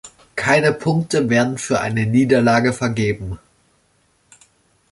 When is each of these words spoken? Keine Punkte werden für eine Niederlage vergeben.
Keine 0.35 0.73
Punkte 0.73 1.29
werden 1.29 1.59
für 1.59 1.79
eine 1.79 2.07
Niederlage 2.07 2.73
vergeben. 2.73 3.37